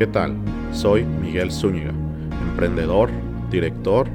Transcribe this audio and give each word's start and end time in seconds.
¿Qué 0.00 0.06
tal? 0.06 0.34
Soy 0.72 1.04
Miguel 1.04 1.52
Zúñiga, 1.52 1.92
emprendedor, 2.48 3.10
director, 3.50 4.08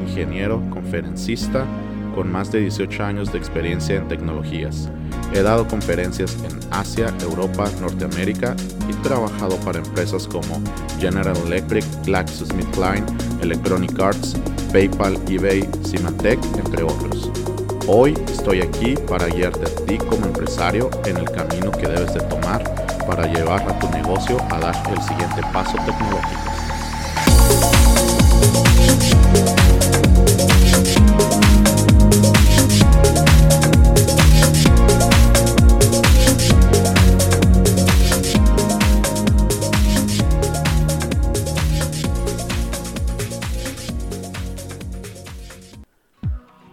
ingeniero, 0.00 0.62
conferencista, 0.70 1.66
con 2.14 2.30
más 2.30 2.52
de 2.52 2.60
18 2.60 3.02
años 3.02 3.32
de 3.32 3.38
experiencia 3.38 3.96
en 3.96 4.06
tecnologías. 4.06 4.88
He 5.34 5.42
dado 5.42 5.66
conferencias 5.66 6.36
en 6.44 6.60
Asia, 6.70 7.12
Europa, 7.22 7.68
Norteamérica 7.80 8.54
y 8.88 8.92
trabajado 9.02 9.56
para 9.64 9.80
empresas 9.80 10.28
como 10.28 10.62
General 11.00 11.36
Electric, 11.44 11.84
GlaxoSmithKline, 12.04 13.04
Electronic 13.42 13.98
Arts, 13.98 14.36
PayPal, 14.72 15.18
eBay, 15.28 15.68
Symantec, 15.82 16.38
entre 16.64 16.84
otros. 16.84 17.32
Hoy 17.88 18.14
estoy 18.28 18.60
aquí 18.60 18.94
para 19.08 19.26
guiarte 19.26 19.64
a 19.64 19.86
ti 19.86 19.98
como 19.98 20.24
empresario 20.24 20.88
en 21.04 21.16
el 21.16 21.28
camino 21.32 21.72
que 21.72 21.88
debes 21.88 22.14
de 22.14 22.20
tomar 22.20 22.91
para 23.06 23.26
llevar 23.26 23.62
a 23.68 23.78
tu 23.78 23.88
negocio 23.90 24.36
a 24.50 24.58
dar 24.58 24.74
el 24.90 25.02
siguiente 25.02 25.42
paso 25.52 25.76
tecnológico. 25.84 26.52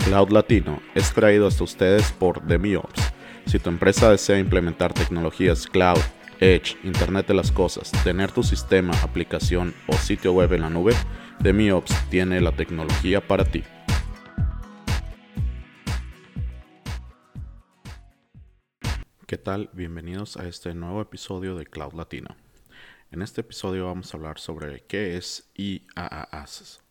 Cloud 0.05 0.31
Latino 0.31 0.81
es 0.95 1.13
traído 1.13 1.47
hasta 1.47 1.63
ustedes 1.63 2.11
por 2.11 2.41
DemiOps. 2.41 3.13
Si 3.45 3.59
tu 3.59 3.69
empresa 3.69 4.11
desea 4.11 4.37
implementar 4.37 4.93
tecnologías 4.93 5.65
cloud, 5.67 5.99
edge, 6.39 6.77
Internet 6.83 7.27
de 7.27 7.33
las 7.33 7.51
Cosas, 7.51 7.91
tener 8.03 8.31
tu 8.31 8.43
sistema, 8.43 8.93
aplicación 9.01 9.73
o 9.87 9.93
sitio 9.93 10.33
web 10.33 10.53
en 10.53 10.61
la 10.61 10.69
nube, 10.69 10.93
DemiOps 11.39 11.93
tiene 12.09 12.41
la 12.41 12.51
tecnología 12.51 13.25
para 13.25 13.45
ti. 13.45 13.63
¿Qué 19.25 19.37
tal? 19.37 19.69
Bienvenidos 19.73 20.37
a 20.37 20.47
este 20.47 20.73
nuevo 20.73 21.01
episodio 21.01 21.55
de 21.55 21.65
Cloud 21.65 21.93
Latino. 21.93 22.35
En 23.11 23.21
este 23.21 23.41
episodio 23.41 23.85
vamos 23.85 24.13
a 24.13 24.17
hablar 24.17 24.39
sobre 24.39 24.81
qué 24.81 25.17
es 25.17 25.51
IaaS. 25.55 26.81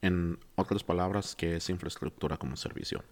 En 0.00 0.38
otras 0.54 0.84
palabras, 0.84 1.34
qué 1.34 1.56
es 1.56 1.68
infraestructura 1.68 2.36
como 2.36 2.56
servicio. 2.56 3.02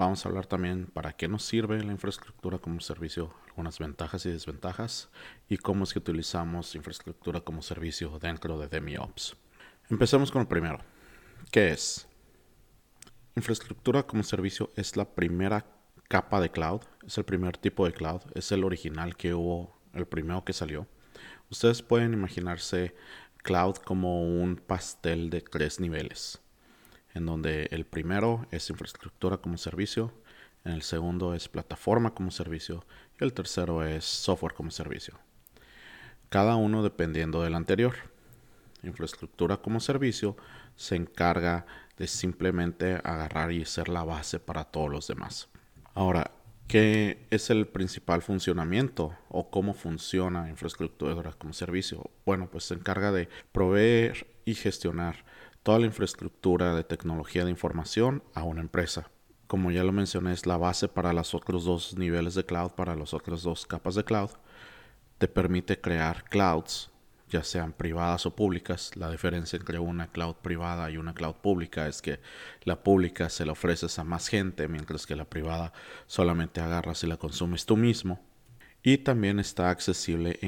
Vamos 0.00 0.24
a 0.24 0.30
hablar 0.30 0.46
también 0.46 0.86
para 0.86 1.12
qué 1.12 1.28
nos 1.28 1.44
sirve 1.44 1.84
la 1.84 1.92
infraestructura 1.92 2.56
como 2.58 2.80
servicio, 2.80 3.34
algunas 3.48 3.78
ventajas 3.78 4.24
y 4.24 4.30
desventajas 4.30 5.10
y 5.46 5.58
cómo 5.58 5.84
es 5.84 5.92
que 5.92 5.98
utilizamos 5.98 6.74
infraestructura 6.74 7.42
como 7.42 7.60
servicio 7.60 8.18
dentro 8.18 8.58
de 8.58 8.68
DemiOps. 8.68 9.36
Empecemos 9.90 10.30
con 10.32 10.40
el 10.40 10.48
primero. 10.48 10.78
¿Qué 11.50 11.68
es? 11.68 12.08
Infraestructura 13.36 14.04
como 14.04 14.22
servicio 14.22 14.70
es 14.74 14.96
la 14.96 15.04
primera 15.04 15.66
capa 16.08 16.40
de 16.40 16.50
cloud, 16.50 16.80
es 17.06 17.18
el 17.18 17.26
primer 17.26 17.58
tipo 17.58 17.84
de 17.84 17.92
cloud, 17.92 18.22
es 18.34 18.50
el 18.52 18.64
original 18.64 19.18
que 19.18 19.34
hubo, 19.34 19.78
el 19.92 20.06
primero 20.06 20.46
que 20.46 20.54
salió. 20.54 20.86
Ustedes 21.50 21.82
pueden 21.82 22.14
imaginarse 22.14 22.94
cloud 23.42 23.76
como 23.76 24.22
un 24.22 24.56
pastel 24.56 25.28
de 25.28 25.42
tres 25.42 25.78
niveles, 25.78 26.40
en 27.14 27.26
donde 27.26 27.68
el 27.70 27.86
primero 27.86 28.46
es 28.50 28.70
infraestructura 28.70 29.38
como 29.38 29.58
servicio, 29.58 30.12
el 30.64 30.82
segundo 30.82 31.34
es 31.34 31.48
plataforma 31.48 32.14
como 32.14 32.30
servicio 32.30 32.84
y 33.18 33.24
el 33.24 33.32
tercero 33.32 33.84
es 33.84 34.04
software 34.04 34.54
como 34.54 34.70
servicio. 34.70 35.18
Cada 36.28 36.56
uno 36.56 36.82
dependiendo 36.82 37.42
del 37.42 37.54
anterior. 37.54 37.94
Infraestructura 38.82 39.58
como 39.58 39.80
servicio 39.80 40.36
se 40.76 40.96
encarga 40.96 41.66
de 41.96 42.06
simplemente 42.06 42.94
agarrar 43.04 43.52
y 43.52 43.64
ser 43.64 43.88
la 43.88 44.04
base 44.04 44.38
para 44.38 44.64
todos 44.64 44.90
los 44.90 45.06
demás. 45.06 45.48
Ahora, 45.94 46.30
¿Qué 46.70 47.26
es 47.30 47.50
el 47.50 47.66
principal 47.66 48.22
funcionamiento 48.22 49.18
o 49.28 49.50
cómo 49.50 49.74
funciona 49.74 50.48
infraestructura 50.48 51.32
como 51.32 51.52
servicio? 51.52 52.12
Bueno, 52.24 52.48
pues 52.48 52.62
se 52.62 52.74
encarga 52.74 53.10
de 53.10 53.28
proveer 53.50 54.28
y 54.44 54.54
gestionar 54.54 55.24
toda 55.62 55.78
la 55.78 55.86
infraestructura 55.86 56.74
de 56.74 56.84
tecnología 56.84 57.44
de 57.44 57.50
información 57.50 58.22
a 58.34 58.44
una 58.44 58.60
empresa. 58.60 59.10
Como 59.46 59.70
ya 59.70 59.84
lo 59.84 59.92
mencioné, 59.92 60.32
es 60.32 60.46
la 60.46 60.56
base 60.56 60.88
para 60.88 61.12
los 61.12 61.34
otros 61.34 61.64
dos 61.64 61.96
niveles 61.96 62.34
de 62.34 62.44
cloud, 62.44 62.70
para 62.72 62.94
las 62.94 63.14
otras 63.14 63.42
dos 63.42 63.66
capas 63.66 63.94
de 63.94 64.04
cloud. 64.04 64.30
Te 65.18 65.28
permite 65.28 65.80
crear 65.80 66.24
clouds 66.24 66.90
ya 67.30 67.44
sean 67.44 67.72
privadas 67.72 68.26
o 68.26 68.34
públicas. 68.34 68.96
La 68.96 69.10
diferencia 69.10 69.56
entre 69.56 69.78
una 69.78 70.08
cloud 70.08 70.34
privada 70.36 70.90
y 70.90 70.96
una 70.96 71.14
cloud 71.14 71.36
pública 71.36 71.86
es 71.86 72.02
que 72.02 72.20
la 72.64 72.82
pública 72.82 73.30
se 73.30 73.46
la 73.46 73.52
ofreces 73.52 73.98
a 73.98 74.04
más 74.04 74.28
gente, 74.28 74.68
mientras 74.68 75.06
que 75.06 75.16
la 75.16 75.24
privada 75.24 75.72
solamente 76.06 76.60
agarras 76.60 77.02
y 77.04 77.06
la 77.06 77.16
consumes 77.16 77.64
tú 77.64 77.76
mismo. 77.76 78.20
Y 78.82 78.98
también 78.98 79.38
está 79.38 79.70
accesible 79.70 80.38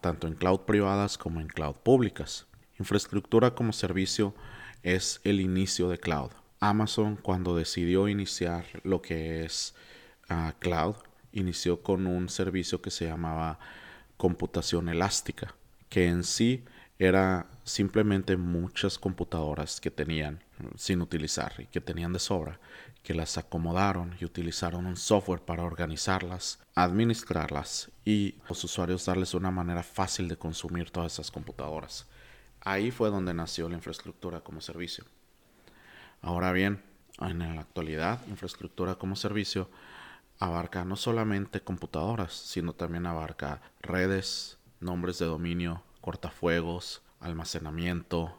tanto 0.00 0.26
en 0.26 0.34
cloud 0.34 0.60
privadas 0.60 1.18
como 1.18 1.40
en 1.40 1.48
cloud 1.48 1.76
públicas. 1.76 2.46
Infraestructura 2.80 3.54
como 3.54 3.72
servicio 3.72 4.34
es 4.82 5.20
el 5.22 5.40
inicio 5.40 5.88
de 5.88 5.98
cloud. 5.98 6.32
Amazon 6.58 7.16
cuando 7.16 7.54
decidió 7.54 8.08
iniciar 8.08 8.66
lo 8.82 9.00
que 9.00 9.44
es 9.44 9.74
ah, 10.28 10.54
cloud, 10.58 10.96
inició 11.32 11.82
con 11.82 12.08
un 12.08 12.28
servicio 12.28 12.82
que 12.82 12.90
se 12.90 13.06
llamaba 13.06 13.60
computación 14.16 14.88
elástica 14.88 15.54
que 15.90 16.06
en 16.06 16.24
sí 16.24 16.64
era 16.98 17.46
simplemente 17.64 18.36
muchas 18.36 18.98
computadoras 18.98 19.80
que 19.80 19.90
tenían 19.90 20.42
sin 20.76 21.02
utilizar 21.02 21.52
y 21.58 21.66
que 21.66 21.80
tenían 21.80 22.12
de 22.12 22.18
sobra, 22.18 22.60
que 23.02 23.14
las 23.14 23.38
acomodaron 23.38 24.16
y 24.20 24.24
utilizaron 24.24 24.86
un 24.86 24.96
software 24.96 25.40
para 25.40 25.64
organizarlas, 25.64 26.60
administrarlas 26.74 27.90
y 28.04 28.36
los 28.48 28.62
usuarios 28.64 29.04
darles 29.06 29.34
una 29.34 29.50
manera 29.50 29.82
fácil 29.82 30.28
de 30.28 30.36
consumir 30.36 30.90
todas 30.90 31.14
esas 31.14 31.30
computadoras. 31.30 32.06
Ahí 32.62 32.90
fue 32.90 33.10
donde 33.10 33.34
nació 33.34 33.68
la 33.68 33.76
infraestructura 33.76 34.40
como 34.40 34.60
servicio. 34.60 35.04
Ahora 36.20 36.52
bien, 36.52 36.82
en 37.20 37.38
la 37.38 37.60
actualidad, 37.60 38.26
infraestructura 38.28 38.96
como 38.96 39.16
servicio 39.16 39.70
abarca 40.38 40.84
no 40.84 40.96
solamente 40.96 41.60
computadoras, 41.60 42.32
sino 42.32 42.72
también 42.72 43.06
abarca 43.06 43.60
redes, 43.80 44.58
nombres 44.80 45.18
de 45.18 45.26
dominio, 45.26 45.82
cortafuegos, 46.00 47.02
almacenamiento, 47.20 48.34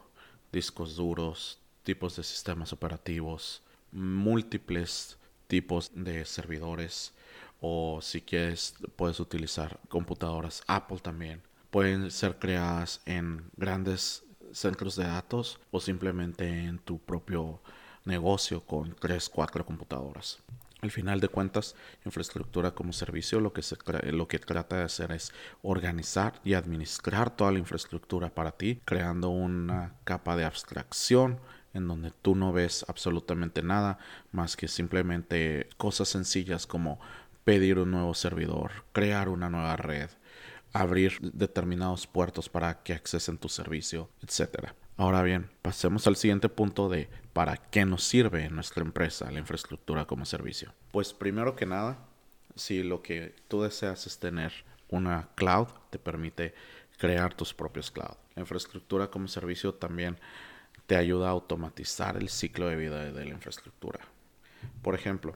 discos 0.50 0.96
duros, 0.96 1.60
tipos 1.84 2.16
de 2.16 2.24
sistemas 2.24 2.72
operativos, 2.72 3.62
múltiples 3.92 5.18
tipos 5.46 5.90
de 5.94 6.24
servidores 6.24 7.12
o 7.60 8.00
si 8.00 8.22
quieres 8.22 8.74
puedes 8.96 9.20
utilizar 9.20 9.78
computadoras 9.88 10.62
Apple 10.66 10.98
también. 10.98 11.42
Pueden 11.72 12.10
ser 12.10 12.38
creadas 12.38 13.00
en 13.06 13.50
grandes 13.56 14.26
centros 14.52 14.94
de 14.94 15.04
datos 15.04 15.58
o 15.70 15.80
simplemente 15.80 16.46
en 16.46 16.78
tu 16.78 16.98
propio 16.98 17.62
negocio 18.04 18.60
con 18.60 18.94
3, 18.94 19.30
4 19.30 19.64
computadoras. 19.64 20.42
Al 20.82 20.90
final 20.90 21.18
de 21.18 21.28
cuentas, 21.28 21.74
infraestructura 22.04 22.72
como 22.72 22.92
servicio 22.92 23.40
lo 23.40 23.54
que, 23.54 23.62
se, 23.62 23.78
lo 24.10 24.28
que 24.28 24.38
trata 24.38 24.76
de 24.76 24.82
hacer 24.82 25.12
es 25.12 25.32
organizar 25.62 26.42
y 26.44 26.52
administrar 26.52 27.34
toda 27.34 27.52
la 27.52 27.58
infraestructura 27.58 28.28
para 28.28 28.52
ti, 28.52 28.82
creando 28.84 29.30
una 29.30 29.94
capa 30.04 30.36
de 30.36 30.44
abstracción 30.44 31.40
en 31.72 31.88
donde 31.88 32.10
tú 32.10 32.34
no 32.34 32.52
ves 32.52 32.84
absolutamente 32.86 33.62
nada 33.62 33.96
más 34.30 34.58
que 34.58 34.68
simplemente 34.68 35.70
cosas 35.78 36.10
sencillas 36.10 36.66
como 36.66 37.00
pedir 37.44 37.78
un 37.78 37.92
nuevo 37.92 38.12
servidor, 38.12 38.84
crear 38.92 39.30
una 39.30 39.48
nueva 39.48 39.76
red, 39.76 40.10
abrir 40.72 41.18
determinados 41.20 42.06
puertos 42.06 42.48
para 42.48 42.82
que 42.82 42.94
accesen 42.94 43.38
tu 43.38 43.48
servicio, 43.48 44.10
etcétera. 44.22 44.74
Ahora 44.96 45.22
bien, 45.22 45.50
pasemos 45.62 46.06
al 46.06 46.16
siguiente 46.16 46.48
punto 46.48 46.88
de 46.88 47.08
para 47.32 47.56
qué 47.56 47.84
nos 47.84 48.04
sirve 48.04 48.48
nuestra 48.50 48.82
empresa 48.82 49.30
la 49.30 49.38
infraestructura 49.38 50.06
como 50.06 50.24
servicio. 50.24 50.72
Pues 50.90 51.12
primero 51.12 51.56
que 51.56 51.66
nada, 51.66 51.98
si 52.54 52.82
lo 52.82 53.02
que 53.02 53.34
tú 53.48 53.62
deseas 53.62 54.06
es 54.06 54.18
tener 54.18 54.52
una 54.88 55.30
cloud, 55.34 55.68
te 55.90 55.98
permite 55.98 56.54
crear 56.98 57.34
tus 57.34 57.54
propios 57.54 57.90
cloud. 57.90 58.16
La 58.34 58.42
infraestructura 58.42 59.10
como 59.10 59.28
servicio 59.28 59.74
también 59.74 60.18
te 60.86 60.96
ayuda 60.96 61.28
a 61.28 61.30
automatizar 61.30 62.16
el 62.16 62.28
ciclo 62.28 62.68
de 62.68 62.76
vida 62.76 63.10
de 63.10 63.24
la 63.24 63.30
infraestructura. 63.30 64.00
Por 64.82 64.94
ejemplo, 64.94 65.34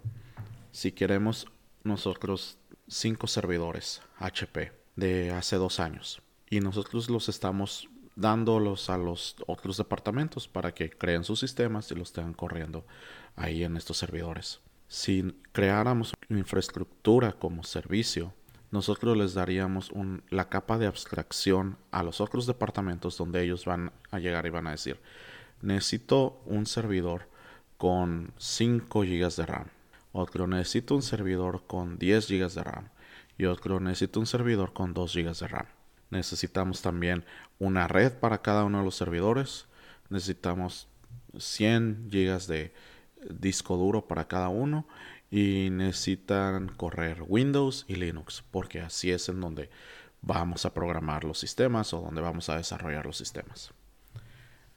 si 0.71 0.93
queremos 0.93 1.47
nosotros 1.83 2.59
cinco 2.89 3.27
servidores 3.27 4.03
HP 4.19 4.86
de 4.97 5.31
hace 5.31 5.57
dos 5.57 5.79
años 5.79 6.23
y 6.49 6.61
nosotros 6.61 7.11
los 7.11 7.29
estamos 7.29 7.89
dándolos 8.15 8.89
a 8.89 8.97
los 8.97 9.37
otros 9.47 9.77
departamentos 9.77 10.49
para 10.49 10.73
que 10.73 10.91
creen 10.91 11.23
sus 11.23 11.41
sistemas 11.41 11.91
y 11.91 11.95
los 11.95 12.13
tengan 12.13 12.33
corriendo 12.33 12.85
ahí 13.37 13.63
en 13.63 13.77
estos 13.77 13.99
servidores. 13.99 14.61
Si 14.89 15.37
creáramos 15.53 16.15
infraestructura 16.31 17.33
como 17.33 17.63
servicio, 17.63 18.33
nosotros 18.71 19.17
les 19.17 19.35
daríamos 19.35 19.93
la 20.31 20.49
capa 20.49 20.79
de 20.79 20.87
abstracción 20.87 21.77
a 21.91 22.03
los 22.03 22.21
otros 22.21 22.47
departamentos 22.47 23.19
donde 23.19 23.43
ellos 23.43 23.65
van 23.65 23.93
a 24.11 24.19
llegar 24.19 24.47
y 24.47 24.51
van 24.51 24.67
a 24.67 24.73
decir, 24.73 25.01
necesito 25.61 26.41
un 26.47 26.67
servidor 26.67 27.29
con 27.77 28.33
5 28.39 29.01
GB 29.01 29.37
de 29.37 29.47
RAM, 29.47 29.67
otro 30.13 30.47
necesito 30.47 30.95
un 30.95 31.03
servidor 31.03 31.65
con 31.67 31.99
10 31.99 32.29
GB 32.29 32.53
de 32.53 32.65
RAM 32.65 32.89
y 33.39 33.45
otro 33.47 33.81
necesito 33.81 34.21
un 34.21 34.27
servidor 34.27 34.73
con 34.73 34.95
2 34.95 35.15
GB 35.15 35.39
de 35.39 35.49
RAM. 35.49 35.67
Necesitamos 36.11 36.83
también 36.83 37.25
una 37.59 37.89
red 37.89 38.13
para 38.13 38.43
cada 38.43 38.65
uno 38.65 38.79
de 38.79 38.85
los 38.85 38.95
servidores, 38.95 39.67
necesitamos 40.09 40.89
100 41.39 42.09
GB 42.11 42.47
de 42.47 42.73
disco 43.31 43.77
duro 43.77 44.07
para 44.07 44.29
cada 44.29 44.49
uno 44.49 44.87
y 45.31 45.69
necesitan 45.71 46.69
correr 46.69 47.25
Windows 47.27 47.85
y 47.89 47.97
Linux 47.97 48.45
porque 48.51 48.81
así 48.81 49.11
es 49.11 49.29
en 49.29 49.41
donde 49.41 49.71
vamos 50.23 50.65
a 50.65 50.73
programar 50.73 51.25
los 51.25 51.39
sistemas 51.39 51.93
o 51.93 52.01
donde 52.01 52.21
vamos 52.21 52.49
a 52.49 52.57
desarrollar 52.57 53.07
los 53.07 53.17
sistemas. 53.17 53.73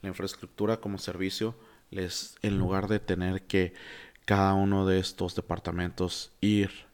La 0.01 0.09
infraestructura 0.09 0.77
como 0.77 0.97
servicio 0.97 1.55
les 1.91 2.37
en 2.41 2.57
lugar 2.57 2.87
de 2.87 2.99
tener 2.99 3.43
que 3.43 3.73
cada 4.25 4.53
uno 4.53 4.85
de 4.85 4.99
estos 4.99 5.35
departamentos 5.35 6.31
ir 6.41 6.88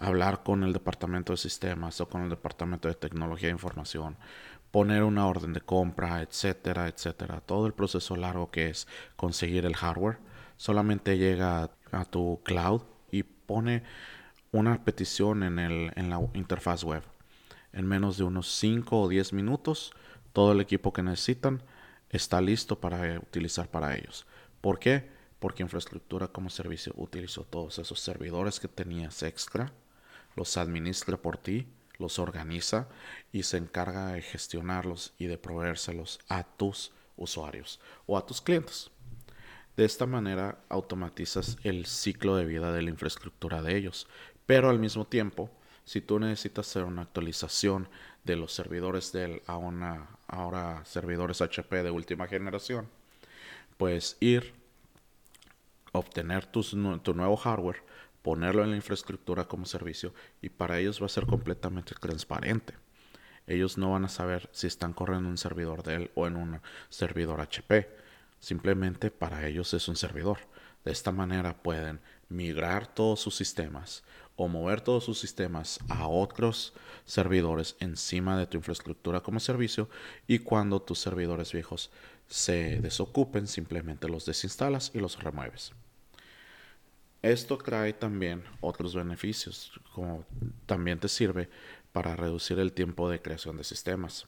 hablar 0.00 0.42
con 0.42 0.64
el 0.64 0.72
departamento 0.72 1.32
de 1.32 1.36
sistemas 1.36 2.00
o 2.00 2.08
con 2.08 2.22
el 2.22 2.30
departamento 2.30 2.88
de 2.88 2.94
tecnología 2.94 3.48
de 3.48 3.52
información, 3.54 4.16
poner 4.70 5.02
una 5.02 5.26
orden 5.26 5.52
de 5.52 5.60
compra, 5.60 6.22
etcétera, 6.22 6.88
etcétera, 6.88 7.40
todo 7.40 7.66
el 7.66 7.74
proceso 7.74 8.16
largo 8.16 8.50
que 8.50 8.70
es 8.70 8.88
conseguir 9.16 9.66
el 9.66 9.76
hardware, 9.76 10.18
solamente 10.56 11.18
llega 11.18 11.70
a 11.92 12.04
tu 12.06 12.40
cloud 12.44 12.82
y 13.10 13.24
pone 13.24 13.82
una 14.52 14.84
petición 14.84 15.42
en, 15.42 15.58
el, 15.58 15.92
en 15.96 16.08
la 16.10 16.20
interfaz 16.34 16.82
web. 16.82 17.02
En 17.72 17.86
menos 17.86 18.16
de 18.16 18.24
unos 18.24 18.48
5 18.54 19.02
o 19.02 19.08
10 19.08 19.32
minutos, 19.32 19.92
todo 20.32 20.52
el 20.52 20.60
equipo 20.60 20.92
que 20.92 21.02
necesitan 21.02 21.62
está 22.08 22.40
listo 22.40 22.80
para 22.80 23.18
utilizar 23.18 23.68
para 23.68 23.96
ellos. 23.96 24.26
¿Por 24.60 24.78
qué? 24.78 25.10
Porque 25.38 25.62
infraestructura 25.62 26.28
como 26.28 26.50
servicio 26.50 26.92
utilizó 26.96 27.44
todos 27.44 27.78
esos 27.78 28.00
servidores 28.00 28.60
que 28.60 28.68
tenías 28.68 29.22
extra, 29.22 29.72
los 30.36 30.56
administra 30.56 31.16
por 31.16 31.36
ti, 31.36 31.66
los 31.98 32.18
organiza 32.18 32.88
y 33.32 33.42
se 33.42 33.58
encarga 33.58 34.08
de 34.08 34.22
gestionarlos 34.22 35.12
y 35.18 35.26
de 35.26 35.38
proveérselos 35.38 36.18
a 36.28 36.44
tus 36.44 36.92
usuarios 37.16 37.78
o 38.06 38.16
a 38.16 38.26
tus 38.26 38.40
clientes. 38.40 38.90
De 39.76 39.84
esta 39.84 40.06
manera 40.06 40.58
automatizas 40.68 41.56
el 41.62 41.86
ciclo 41.86 42.36
de 42.36 42.44
vida 42.44 42.72
de 42.72 42.82
la 42.82 42.90
infraestructura 42.90 43.62
de 43.62 43.76
ellos. 43.76 44.08
Pero 44.46 44.68
al 44.68 44.78
mismo 44.78 45.06
tiempo, 45.06 45.50
si 45.84 46.00
tú 46.00 46.18
necesitas 46.18 46.68
hacer 46.68 46.84
una 46.84 47.02
actualización 47.02 47.88
de 48.24 48.36
los 48.36 48.52
servidores 48.52 49.12
Dell 49.12 49.42
a 49.46 50.08
ahora 50.26 50.84
servidores 50.84 51.40
HP 51.40 51.82
de 51.82 51.90
última 51.90 52.26
generación, 52.26 52.88
puedes 53.76 54.16
ir, 54.20 54.54
obtener 55.92 56.46
tu 56.46 57.14
nuevo 57.14 57.36
hardware, 57.36 57.82
ponerlo 58.22 58.62
en 58.64 58.70
la 58.70 58.76
infraestructura 58.76 59.46
como 59.46 59.66
servicio 59.66 60.14
y 60.40 60.48
para 60.48 60.78
ellos 60.78 61.00
va 61.00 61.06
a 61.06 61.10
ser 61.10 61.26
completamente 61.26 61.94
transparente. 61.94 62.74
Ellos 63.46 63.78
no 63.78 63.92
van 63.92 64.04
a 64.04 64.08
saber 64.08 64.48
si 64.52 64.66
están 64.66 64.92
corriendo 64.92 65.26
en 65.26 65.32
un 65.32 65.38
servidor 65.38 65.82
Dell 65.82 66.10
o 66.14 66.26
en 66.26 66.36
un 66.36 66.60
servidor 66.88 67.40
HP 67.40 67.88
Simplemente 68.40 69.10
para 69.10 69.46
ellos 69.46 69.72
es 69.74 69.86
un 69.86 69.96
servidor. 69.96 70.38
De 70.82 70.90
esta 70.90 71.12
manera 71.12 71.62
pueden 71.62 72.00
migrar 72.30 72.92
todos 72.92 73.20
sus 73.20 73.36
sistemas 73.36 74.02
o 74.34 74.48
mover 74.48 74.80
todos 74.80 75.04
sus 75.04 75.20
sistemas 75.20 75.78
a 75.90 76.08
otros 76.08 76.72
servidores 77.04 77.76
encima 77.80 78.38
de 78.38 78.46
tu 78.46 78.56
infraestructura 78.56 79.20
como 79.20 79.40
servicio 79.40 79.90
y 80.26 80.38
cuando 80.38 80.80
tus 80.80 80.98
servidores 80.98 81.52
viejos 81.52 81.90
se 82.28 82.80
desocupen 82.80 83.46
simplemente 83.46 84.08
los 84.08 84.24
desinstalas 84.24 84.90
y 84.94 85.00
los 85.00 85.22
remueves. 85.22 85.72
Esto 87.22 87.58
trae 87.58 87.92
también 87.92 88.44
otros 88.60 88.94
beneficios, 88.94 89.78
como 89.92 90.24
también 90.64 90.98
te 90.98 91.08
sirve 91.08 91.50
para 91.92 92.16
reducir 92.16 92.58
el 92.58 92.72
tiempo 92.72 93.10
de 93.10 93.20
creación 93.20 93.58
de 93.58 93.64
sistemas. 93.64 94.26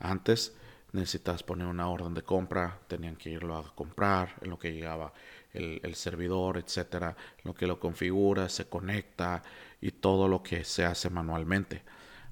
Antes 0.00 0.56
necesitas 0.92 1.42
poner 1.42 1.66
una 1.66 1.88
orden 1.88 2.14
de 2.14 2.22
compra, 2.22 2.80
tenían 2.88 3.16
que 3.16 3.30
irlo 3.30 3.56
a 3.56 3.74
comprar, 3.74 4.34
en 4.40 4.50
lo 4.50 4.58
que 4.58 4.72
llegaba 4.72 5.12
el, 5.52 5.94
servidor, 5.94 6.58
etcétera, 6.58 7.16
lo 7.44 7.54
que 7.54 7.66
lo 7.66 7.78
configura, 7.78 8.48
se 8.48 8.68
conecta 8.68 9.42
y 9.80 9.92
todo 9.92 10.26
lo 10.26 10.42
que 10.42 10.64
se 10.64 10.84
hace 10.84 11.10
manualmente. 11.10 11.82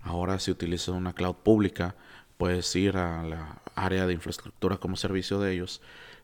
Ahora, 0.03 0.39
si 0.41 0.51
utilizas 0.51 0.89
una 0.89 1.13
cloud 1.13 1.37
pública, 1.37 1.95
puedes 2.37 2.75
ir 2.75 2.97
a 2.97 3.23
la 3.23 3.63
área 3.77 4.07
de 4.07 4.15
infraestructura 4.15 4.79
como 4.79 4.97
servicio 4.97 5.39
de 5.39 5.53
ellos, 5.53 5.81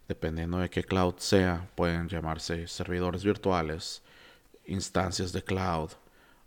dependiendo 0.09 0.59
de 0.59 0.71
qué 0.71 0.83
cloud 0.83 1.15
sea, 1.19 1.69
pueden 1.75 2.09
llamarse 2.09 2.67
servidores 2.67 3.25
virtuales, 3.25 4.03
instancias 4.67 5.33
de 5.33 5.43
cloud 5.43 5.91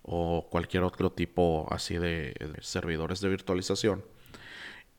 o 0.04 0.48
cualquier 0.50 0.84
otro 0.84 1.12
tipo 1.12 1.68
así 1.72 1.98
de 1.98 2.36
servidores 2.62 3.22
de 3.22 3.30
virtualización 3.30 4.04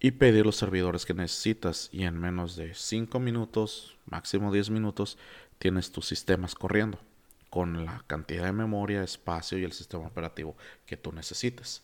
y 0.04 0.10
pedir 0.10 0.44
los 0.44 0.56
servidores 0.56 1.06
que 1.06 1.14
necesitas 1.14 1.88
y 1.92 2.02
en 2.02 2.18
menos 2.18 2.56
de 2.56 2.74
5 2.74 3.20
minutos, 3.20 3.96
máximo 4.06 4.52
10 4.52 4.70
minutos, 4.70 5.16
tienes 5.60 5.92
tus 5.92 6.08
sistemas 6.08 6.56
corriendo 6.56 6.98
con 7.50 7.84
la 7.84 8.02
cantidad 8.08 8.46
de 8.46 8.52
memoria, 8.52 9.04
espacio 9.04 9.58
y 9.58 9.64
el 9.64 9.72
sistema 9.72 10.08
operativo 10.08 10.56
que 10.86 10.96
tú 10.96 11.12
necesites. 11.12 11.82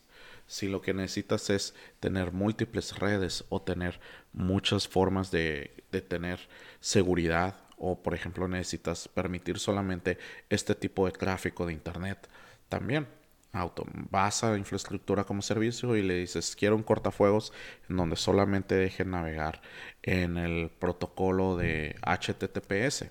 Si 0.49 0.67
lo 0.67 0.81
que 0.81 0.95
necesitas 0.95 1.49
es 1.51 1.75
tener 1.99 2.31
múltiples 2.33 2.97
redes 2.97 3.45
o 3.49 3.61
tener 3.61 3.99
muchas 4.33 4.87
formas 4.87 5.29
de, 5.29 5.71
de 5.91 6.01
tener 6.01 6.39
seguridad 6.79 7.55
o 7.77 8.01
por 8.01 8.15
ejemplo 8.15 8.47
necesitas 8.47 9.07
permitir 9.07 9.59
solamente 9.59 10.17
este 10.49 10.73
tipo 10.73 11.05
de 11.05 11.11
tráfico 11.13 11.65
de 11.67 11.73
internet, 11.73 12.27
también 12.67 13.07
auto, 13.53 13.85
vas 14.09 14.43
a 14.43 14.57
infraestructura 14.57 15.23
como 15.23 15.41
servicio 15.41 15.95
y 15.95 16.01
le 16.01 16.15
dices 16.15 16.55
quiero 16.55 16.75
un 16.75 16.83
cortafuegos 16.83 17.53
en 17.87 17.97
donde 17.97 18.15
solamente 18.15 18.75
deje 18.75 19.05
navegar 19.05 19.61
en 20.03 20.37
el 20.37 20.71
protocolo 20.71 21.57
de 21.57 21.95
HTTPS. 22.01 23.05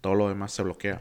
Todo 0.00 0.14
lo 0.14 0.28
demás 0.28 0.52
se 0.52 0.62
bloquea. 0.62 1.00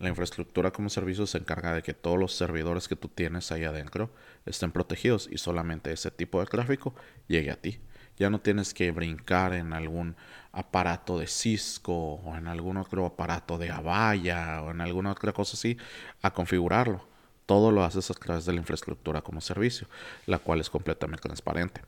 La 0.00 0.08
infraestructura 0.08 0.72
como 0.72 0.88
servicio 0.88 1.26
se 1.26 1.38
encarga 1.38 1.74
de 1.74 1.82
que 1.82 1.94
todos 1.94 2.18
los 2.18 2.34
servidores 2.34 2.88
que 2.88 2.96
tú 2.96 3.08
tienes 3.08 3.52
ahí 3.52 3.64
adentro 3.64 4.10
estén 4.46 4.72
protegidos 4.72 5.28
y 5.30 5.38
solamente 5.38 5.92
ese 5.92 6.10
tipo 6.10 6.40
de 6.40 6.46
tráfico 6.46 6.94
llegue 7.28 7.50
a 7.50 7.60
ti. 7.60 7.78
Ya 8.16 8.30
no 8.30 8.40
tienes 8.40 8.74
que 8.74 8.90
brincar 8.90 9.52
en 9.52 9.74
algún 9.74 10.16
aparato 10.52 11.18
de 11.18 11.26
Cisco 11.26 12.14
o 12.14 12.34
en 12.34 12.48
algún 12.48 12.78
otro 12.78 13.06
aparato 13.06 13.58
de 13.58 13.70
Avaya 13.70 14.62
o 14.62 14.70
en 14.70 14.80
alguna 14.80 15.12
otra 15.12 15.32
cosa 15.32 15.54
así 15.54 15.76
a 16.22 16.32
configurarlo 16.32 17.08
todo 17.44 17.72
lo 17.72 17.82
haces 17.82 18.08
a 18.12 18.14
través 18.14 18.46
de 18.46 18.52
la 18.52 18.60
infraestructura 18.60 19.22
como 19.22 19.40
servicio, 19.40 19.88
la 20.26 20.38
cual 20.38 20.60
es 20.60 20.70
completamente 20.70 21.22
transparente. 21.22 21.82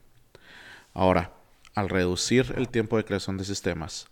Ahora, 0.92 1.32
al 1.76 1.88
reducir 1.88 2.52
el 2.56 2.68
tiempo 2.68 2.96
de 2.96 3.04
creación 3.04 3.38
de 3.38 3.44
sistemas, 3.44 4.08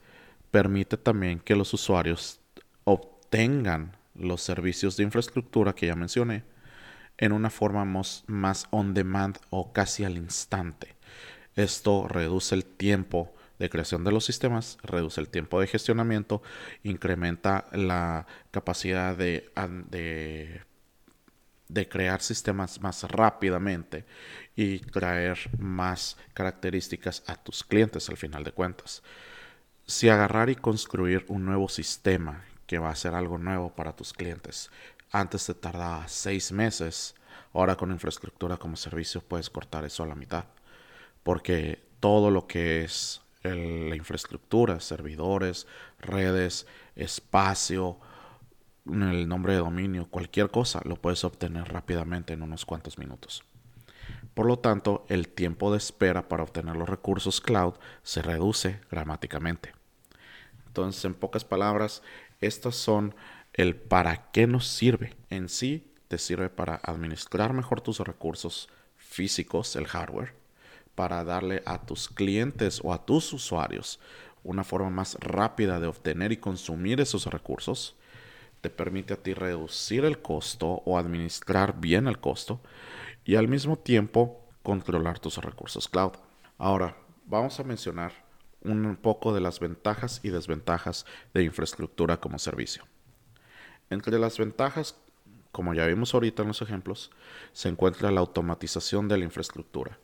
permite 0.53 0.97
también 0.97 1.41
que 1.41 1.57
los 1.57 1.75
usuarios 1.75 2.39
obtengan 2.85 3.20
los 4.15 4.43
servicios 4.43 4.97
de 4.97 5.05
infraestructura 5.05 5.75
que 5.75 5.87
ya 5.87 5.95
mencioné 5.95 6.45
en 7.19 7.33
una 7.33 7.51
forma 7.51 7.85
más, 7.85 8.67
on 8.71 8.95
demand 8.95 9.39
o 9.51 9.73
casi 9.73 10.05
al 10.05 10.17
instante. 10.17 10.95
Esto 11.55 12.09
reduce 12.09 12.55
el 12.55 12.65
tiempo 12.65 13.35
de 13.59 13.69
creación 13.69 14.05
de 14.05 14.13
los 14.13 14.25
sistemas, 14.25 14.79
reduce 14.83 15.21
el 15.21 15.29
tiempo 15.29 15.61
de 15.61 15.67
gestionamiento, 15.67 16.43
incrementa 16.83 17.67
la 17.73 18.27
capacidad 18.51 19.17
de, 19.17 19.51
de 19.91 20.63
de 21.71 21.89
crear 21.89 22.21
sistemas 22.21 22.81
más 22.81 23.05
rápidamente 23.05 24.05
y 24.57 24.81
traer 24.81 25.39
más 25.59 26.17
características 26.35 27.23
a 27.27 27.37
tus 27.37 27.63
clientes 27.63 28.09
al 28.09 28.17
final 28.17 28.43
de 28.43 28.53
cuentas. 28.53 29.03
Si 29.87 30.09
agarrar 30.09 30.51
y 30.51 30.57
construir 30.57 31.25
un 31.29 31.45
nuevo 31.45 31.69
sistema 31.69 32.45
que 32.71 32.79
va 32.79 32.91
a 32.91 32.95
ser 32.95 33.17
algo 33.17 33.37
nuevo 33.37 33.75
para 33.75 33.97
tus 33.97 34.13
clientes, 34.13 34.71
antes 35.11 35.45
te 35.45 35.55
tardaba 35.55 36.07
seis 36.07 36.53
meses, 36.53 37.17
ahora 37.53 37.75
con 37.75 37.91
infraestructura 37.91 38.59
como 38.59 38.77
servicio 38.77 39.21
puedes 39.23 39.51
cortar 39.51 39.85
eso 39.85 40.05
a 40.05 40.07
la 40.07 40.15
mitad. 40.15 40.45
Porque 41.25 41.83
todo 41.99 42.31
lo 42.31 42.47
que 42.47 42.85
es 42.85 43.23
la 43.43 43.97
infraestructura, 43.97 44.79
servidores, 44.79 45.67
redes, 45.99 46.69
espacio, 46.95 47.99
el 48.87 49.29
nombre 49.29 49.55
de 49.55 49.59
dominio, 49.59 50.07
cualquier 50.09 50.53
cosa, 50.53 50.81
lo 50.85 50.95
puedes 50.95 51.25
obtener 51.25 51.73
rápidamente 51.73 52.35
en 52.35 52.43
unos 52.43 52.65
cuantos 52.65 52.99
minutos. 52.99 53.43
Por 54.33 54.47
lo 54.47 54.61
tanto, 54.61 55.05
el 55.09 55.27
tiempo 55.27 55.73
de 55.73 55.79
espera 55.79 56.29
para 56.29 56.45
obtener 56.45 56.77
los 56.77 56.89
recursos 56.89 57.41
cloud 57.41 57.75
se 58.05 58.23
reduce 58.23 58.81
dramáticamente. 58.93 59.75
Entonces, 60.69 61.05
en 61.05 61.15
pocas 61.15 61.45
palabras, 61.45 62.01
estos 62.41 62.77
son 62.77 63.15
el 63.53 63.77
para 63.77 64.31
qué 64.31 64.47
nos 64.47 64.67
sirve. 64.67 65.17
En 65.29 65.49
sí, 65.49 65.93
te 66.09 66.19
sirve 66.19 66.49
para 66.49 66.77
administrar 66.77 67.53
mejor 67.53 67.81
tus 67.81 68.01
recursos 68.01 68.69
físicos, 68.97 69.77
el 69.77 69.87
hardware, 69.87 70.35
para 70.95 71.25
darle 71.25 71.63
a 71.67 71.79
tus 71.85 72.09
clientes 72.09 72.81
o 72.83 72.93
a 72.93 73.05
tus 73.05 73.33
usuarios 73.33 74.01
una 74.43 74.65
forma 74.65 74.91
más 74.91 75.17
rápida 75.21 75.81
de 75.81 75.87
obtener 75.87 76.33
y 76.33 76.39
consumir 76.39 77.01
esos 77.01 77.27
recursos. 77.27 77.97
Te 78.61 78.71
permite 78.71 79.15
a 79.15 79.17
ti 79.17 79.35
reducir 79.35 80.05
el 80.05 80.21
costo 80.21 80.83
o 80.85 80.99
administrar 80.99 81.81
bien 81.81 82.07
el 82.07 82.19
costo 82.19 82.61
y 83.25 83.37
al 83.37 83.49
mismo 83.49 83.77
tiempo 83.77 84.49
controlar 84.63 85.19
tus 85.19 85.39
recursos 85.39 85.89
cloud. 85.89 86.13
Ahora, 86.59 86.97
vamos 87.27 87.59
a 87.61 87.65
mencionar 87.65 88.30
un 88.63 88.97
poco 88.97 89.33
de 89.33 89.41
las 89.41 89.61
ventajas 89.61 90.21
y 90.23 90.31
desventajas 90.31 91.07
de 91.35 91.45
infraestructura 91.45 92.19
como 92.19 92.39
servicio. 92.39 92.85
Entre 93.89 94.19
las 94.19 94.39
ventajas 94.39 94.97
como 95.53 95.75
ya 95.75 95.87
vimos 95.87 96.15
ahorita 96.15 96.43
en 96.43 96.49
los 96.49 96.63
ejemplos, 96.63 97.11
se 97.53 97.69
encuentra 97.69 98.11
la 98.11 98.21
automatización 98.21 99.09
de 99.09 99.19
la 99.19 99.25
infraestructura. 99.25 99.99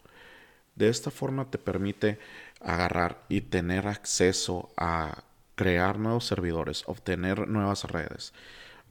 De 0.75 0.89
esta 0.89 1.11
forma 1.11 1.51
te 1.51 1.59
permite 1.59 2.19
agarrar 2.61 3.23
y 3.29 3.43
tener 3.43 3.87
acceso 3.87 4.71
a 4.77 5.23
crear 5.55 5.99
nuevos 5.99 6.27
servidores, 6.27 6.83
obtener 6.87 7.49
nuevas 7.49 7.85
redes, 7.85 8.35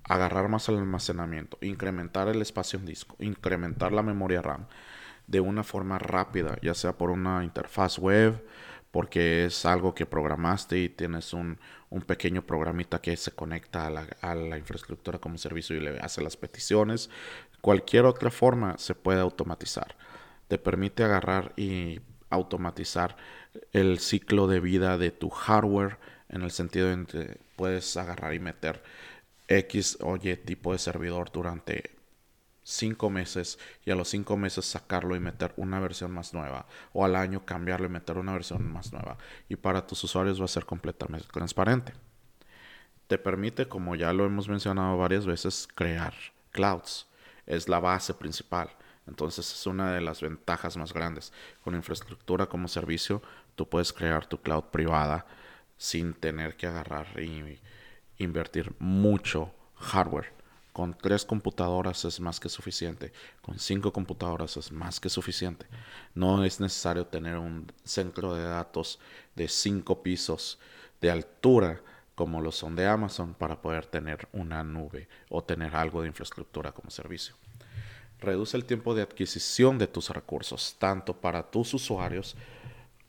agarrar 0.03 0.47
más 0.49 0.69
almacenamiento, 0.69 1.57
incrementar 1.61 2.27
el 2.27 2.41
espacio 2.41 2.79
en 2.79 2.85
disco, 2.85 3.15
incrementar 3.19 3.91
la 3.91 4.01
memoria 4.01 4.41
RAM 4.41 4.65
de 5.27 5.39
una 5.39 5.63
forma 5.63 5.99
rápida, 5.99 6.57
ya 6.61 6.73
sea 6.73 6.93
por 6.93 7.09
una 7.09 7.43
interfaz 7.43 7.99
web, 7.99 8.43
porque 8.95 9.43
es 9.43 9.65
algo 9.65 9.93
que 9.93 10.05
programaste 10.05 10.79
y 10.79 10.87
tienes 10.87 11.33
un, 11.33 11.59
pequeño 12.07 12.45
programita 12.45 13.01
que 13.01 13.17
se 13.17 13.31
conecta 13.31 13.87
a 13.87 13.89
la, 13.89 14.07
a 14.21 14.35
la, 14.35 14.57
infraestructura 14.57 15.19
como 15.19 15.37
servicio 15.37 15.75
y 15.75 15.81
le 15.81 15.99
hace 15.99 16.21
las 16.21 16.37
peticiones. 16.37 17.09
Cualquier 17.59 18.05
otra 18.05 18.31
forma 18.31 18.77
se 18.77 18.95
puede 18.95 19.19
automatizar. 19.19 19.97
Te 20.47 20.57
permite 20.57 21.03
agarrar 21.03 21.51
y 21.57 21.99
automatizar 22.29 23.17
el 23.73 23.99
ciclo 23.99 24.47
de 24.47 24.61
vida 24.61 24.97
de 24.97 25.11
tu 25.11 25.29
hardware 25.29 25.97
en 26.29 26.43
el 26.43 26.51
sentido 26.51 26.89
en 26.89 27.05
que 27.05 27.37
puedes 27.57 27.97
agarrar 27.97 28.33
y 28.33 28.39
meter 28.39 28.81
X 29.49 29.97
o 29.99 30.15
Y 30.15 30.37
tipo 30.37 30.71
de 30.71 30.79
servidor 30.79 31.33
durante 31.33 31.94
cinco 32.65 33.11
meses 33.11 33.59
y 33.85 33.91
a 33.91 33.95
los 33.95 34.09
cinco 34.09 34.35
meses 34.37 34.65
sacarlo 34.65 35.15
y 35.15 35.19
meter 35.19 35.53
una 35.55 35.79
versión 35.79 36.11
más 36.11 36.33
nueva 36.33 36.65
o 36.93 37.05
al 37.05 37.15
año 37.15 37.45
cambiarlo 37.45 37.85
y 37.85 37.89
meter 37.89 38.17
una 38.17 38.33
versión 38.33 38.67
más 38.73 38.91
nueva 38.91 39.17
y 39.47 39.55
para 39.55 39.85
tus 39.85 40.03
usuarios 40.03 40.41
va 40.41 40.45
a 40.45 40.49
ser 40.49 40.65
completamente 40.65 41.27
transparente. 41.31 41.93
Te 43.07 43.19
permite, 43.19 43.67
como 43.67 43.95
ya 43.95 44.11
lo 44.13 44.25
hemos 44.25 44.49
mencionado 44.49 44.97
varias 44.97 45.27
veces, 45.27 45.67
crear 45.75 46.15
clouds. 46.51 47.07
Es 47.45 47.69
la 47.69 47.79
base 47.79 48.15
principal. 48.15 48.71
Entonces 49.05 49.51
es 49.53 49.67
una 49.67 49.93
de 49.93 50.01
las 50.01 50.21
ventajas 50.21 50.75
más 50.75 50.91
grandes. 50.91 51.31
Con 51.63 51.75
infraestructura 51.75 52.47
como 52.47 52.67
servicio, 52.67 53.21
tú 53.53 53.69
puedes 53.69 53.93
crear 53.93 54.25
tu 54.25 54.41
cloud 54.41 54.63
privada 54.71 55.27
sin 55.77 56.15
tener 56.15 56.57
que 56.57 56.65
agarrar 56.65 57.07
y 57.21 57.59
invertir 58.17 58.73
mucho 58.79 59.53
hardware 59.75 60.34
con 60.75 60.93
tres 60.93 61.23
computadoras 61.23 62.03
es 62.03 62.19
más 62.19 62.41
que 62.41 62.49
suficiente. 62.49 63.13
Con 63.41 63.59
cinco 63.59 63.93
computadoras 63.93 64.57
es 64.57 64.73
más 64.73 64.99
que 64.99 65.07
suficiente. 65.07 65.67
No 66.13 66.43
es 66.43 66.59
necesario 66.59 67.07
tener 67.07 67.37
un 67.37 67.71
centro 67.85 68.35
de 68.35 68.43
datos 68.43 68.99
de 69.37 69.47
cinco 69.47 70.03
pisos 70.03 70.59
de 70.99 71.11
altura 71.11 71.81
como 72.13 72.41
lo 72.41 72.51
son 72.51 72.75
de 72.75 72.87
Amazon 72.87 73.35
para 73.35 73.61
poder 73.61 73.85
tener 73.85 74.27
una 74.33 74.65
nube 74.65 75.07
o 75.29 75.41
tener 75.41 75.77
algo 75.77 76.01
de 76.01 76.09
infraestructura 76.09 76.73
como 76.73 76.89
servicio. 76.89 77.35
Reduce 78.19 78.57
el 78.57 78.65
tiempo 78.65 78.93
de 78.93 79.03
adquisición 79.03 79.77
de 79.77 79.87
tus 79.87 80.09
recursos, 80.09 80.75
tanto 80.77 81.21
para 81.21 81.51
tus 81.51 81.73
usuarios 81.73 82.35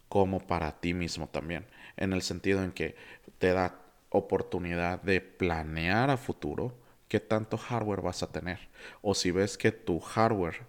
como 0.08 0.38
para 0.38 0.70
ti 0.70 0.94
mismo 0.94 1.26
también, 1.26 1.66
en 1.96 2.12
el 2.12 2.22
sentido 2.22 2.62
en 2.62 2.70
que 2.70 2.94
te 3.40 3.52
da 3.52 3.80
oportunidad 4.10 5.02
de 5.02 5.20
planear 5.20 6.10
a 6.10 6.16
futuro, 6.16 6.85
qué 7.08 7.20
tanto 7.20 7.56
hardware 7.56 8.02
vas 8.02 8.22
a 8.22 8.32
tener. 8.32 8.68
O 9.02 9.14
si 9.14 9.30
ves 9.30 9.56
que 9.56 9.72
tu 9.72 10.00
hardware, 10.00 10.66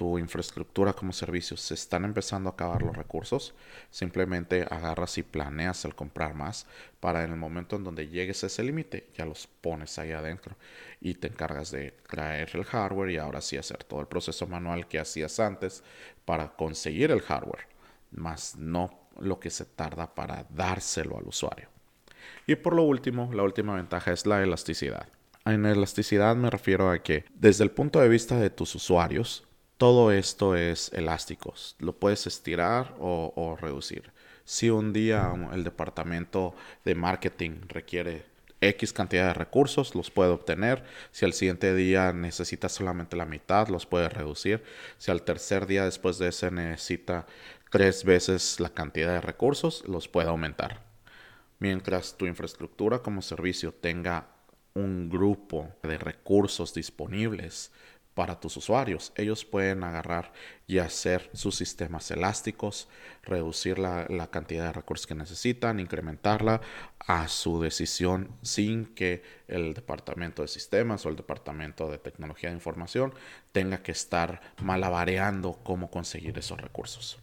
tu 0.00 0.18
infraestructura 0.18 0.94
como 0.94 1.12
servicio 1.12 1.58
se 1.58 1.74
están 1.74 2.06
empezando 2.06 2.48
a 2.48 2.52
acabar 2.52 2.82
los 2.82 2.96
recursos, 2.96 3.52
simplemente 3.90 4.66
agarras 4.70 5.18
y 5.18 5.22
planeas 5.22 5.84
el 5.84 5.94
comprar 5.94 6.32
más 6.32 6.66
para 7.00 7.22
en 7.22 7.32
el 7.32 7.36
momento 7.36 7.76
en 7.76 7.84
donde 7.84 8.08
llegues 8.08 8.42
a 8.42 8.46
ese 8.46 8.62
límite, 8.64 9.08
ya 9.14 9.26
los 9.26 9.46
pones 9.46 9.98
ahí 9.98 10.12
adentro 10.12 10.56
y 11.02 11.12
te 11.14 11.26
encargas 11.28 11.70
de 11.70 11.90
traer 12.08 12.48
el 12.54 12.64
hardware 12.64 13.10
y 13.10 13.18
ahora 13.18 13.42
sí 13.42 13.58
hacer 13.58 13.84
todo 13.84 14.00
el 14.00 14.06
proceso 14.06 14.46
manual 14.46 14.88
que 14.88 14.98
hacías 14.98 15.38
antes 15.38 15.84
para 16.24 16.48
conseguir 16.48 17.10
el 17.10 17.20
hardware, 17.20 17.66
más 18.10 18.56
no 18.56 19.10
lo 19.18 19.38
que 19.38 19.50
se 19.50 19.66
tarda 19.66 20.14
para 20.14 20.46
dárselo 20.48 21.18
al 21.18 21.28
usuario. 21.28 21.68
Y 22.46 22.54
por 22.54 22.74
lo 22.74 22.84
último, 22.84 23.30
la 23.34 23.42
última 23.42 23.74
ventaja 23.74 24.12
es 24.12 24.24
la 24.24 24.42
elasticidad. 24.42 25.08
En 25.44 25.64
elasticidad 25.64 26.36
me 26.36 26.50
refiero 26.50 26.90
a 26.90 27.02
que 27.02 27.24
desde 27.34 27.64
el 27.64 27.70
punto 27.70 28.00
de 28.00 28.08
vista 28.08 28.38
de 28.38 28.50
tus 28.50 28.74
usuarios, 28.74 29.44
todo 29.78 30.12
esto 30.12 30.56
es 30.56 30.92
elástico. 30.92 31.54
Lo 31.78 31.94
puedes 31.94 32.26
estirar 32.26 32.94
o, 32.98 33.56
reducir. 33.58 34.12
Si 34.44 34.68
un 34.68 34.92
día 34.92 35.32
el 35.52 35.64
departamento 35.64 36.54
de 36.84 36.94
marketing 36.94 37.62
requiere 37.68 38.26
X 38.60 38.92
cantidad 38.92 39.28
de 39.28 39.34
recursos, 39.34 39.94
los 39.94 40.10
puede 40.10 40.30
obtener. 40.30 40.84
Si 41.12 41.24
al 41.24 41.32
siguiente 41.32 41.74
día 41.74 42.12
necesita 42.12 42.68
solamente 42.68 43.16
la 43.16 43.24
mitad, 43.24 43.68
los 43.68 43.86
puede 43.86 44.10
reducir. 44.10 44.62
Si 44.98 45.10
al 45.10 45.22
tercer 45.22 45.66
día 45.66 45.86
después 45.86 46.18
de 46.18 46.28
ese 46.28 46.50
necesita 46.50 47.26
tres 47.70 48.04
veces 48.04 48.60
la 48.60 48.68
cantidad 48.68 49.14
de 49.14 49.20
recursos, 49.22 49.82
los 49.88 50.08
puede 50.08 50.28
aumentar. 50.28 50.82
Mientras 51.58 52.18
tu 52.18 52.26
infraestructura 52.26 52.98
como 52.98 53.22
servicio 53.22 53.72
tenga 53.72 54.26
un 54.74 55.08
grupo 55.08 55.68
de 55.82 55.98
recursos 55.98 56.74
disponibles 56.74 57.70
para 58.14 58.38
tus 58.38 58.56
usuarios. 58.56 59.12
Ellos 59.16 59.44
pueden 59.44 59.84
agarrar 59.84 60.32
y 60.66 60.78
hacer 60.78 61.30
sus 61.32 61.56
sistemas 61.56 62.10
elásticos, 62.10 62.88
reducir 63.22 63.78
la, 63.78 64.28
cantidad 64.30 64.66
de 64.66 64.72
recursos 64.72 65.06
que 65.06 65.14
necesitan, 65.14 65.80
incrementarla 65.80 66.60
a 66.98 67.28
su 67.28 67.62
decisión 67.62 68.30
sin 68.42 68.86
que 68.86 69.22
el 69.48 69.74
departamento 69.74 70.42
de 70.42 70.48
sistemas 70.48 71.06
o 71.06 71.08
el 71.08 71.16
departamento 71.16 71.90
de 71.90 71.98
tecnología 71.98 72.50
de 72.50 72.56
información 72.56 73.14
tenga 73.52 73.82
que 73.82 73.92
estar 73.92 74.40
malabareando 74.62 75.58
cómo 75.62 75.90
conseguir 75.90 76.36
esos 76.38 76.60
recursos. 76.60 77.18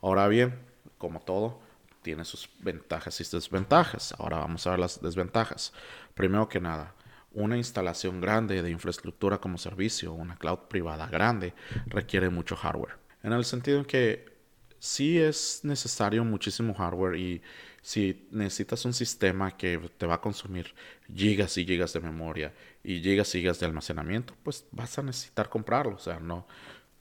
Ahora 0.00 0.26
bien, 0.28 0.54
como 0.96 1.20
todo, 1.20 1.60
tiene 2.02 2.24
sus 2.24 2.48
ventajas 2.60 3.20
y 3.20 3.24
desventajas. 3.24 4.14
Ahora 4.18 4.38
vamos 4.38 4.66
a 4.66 4.70
ver 4.70 4.78
las 4.80 5.00
desventajas. 5.00 5.72
Primero 6.14 6.48
que 6.48 6.60
nada, 6.60 6.94
una 7.32 7.56
instalación 7.56 8.20
grande 8.20 8.62
de 8.62 8.70
infraestructura 8.70 9.38
como 9.38 9.58
servicio, 9.58 10.12
una 10.12 10.36
cloud 10.36 10.60
privada 10.68 11.06
grande, 11.06 11.54
requiere 11.86 12.30
mucho 12.30 12.56
hardware. 12.56 12.96
En 13.22 13.32
el 13.32 13.44
sentido 13.44 13.78
en 13.78 13.84
que 13.84 14.30
sí 14.78 15.18
es 15.18 15.60
necesario 15.62 16.24
muchísimo 16.24 16.74
hardware 16.74 17.16
y 17.16 17.42
si 17.82 18.26
necesitas 18.30 18.84
un 18.84 18.92
sistema 18.92 19.56
que 19.56 19.78
te 19.96 20.06
va 20.06 20.16
a 20.16 20.20
consumir 20.20 20.74
gigas 21.14 21.56
y 21.56 21.64
gigas 21.64 21.92
de 21.92 22.00
memoria 22.00 22.52
y 22.82 23.00
gigas 23.00 23.34
y 23.34 23.40
gigas 23.40 23.60
de 23.60 23.66
almacenamiento, 23.66 24.34
pues 24.42 24.66
vas 24.72 24.98
a 24.98 25.02
necesitar 25.02 25.48
comprarlo. 25.48 25.96
O 25.96 25.98
sea, 25.98 26.18
no, 26.20 26.46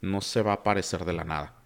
no 0.01 0.21
se 0.21 0.41
va 0.41 0.51
a 0.51 0.55
aparecer 0.55 1.05
de 1.05 1.13
la 1.13 1.23
nada. 1.23 1.58